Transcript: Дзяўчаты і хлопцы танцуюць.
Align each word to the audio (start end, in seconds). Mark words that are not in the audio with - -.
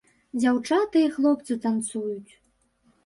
Дзяўчаты 0.43 1.03
і 1.07 1.11
хлопцы 1.17 1.59
танцуюць. 1.69 2.33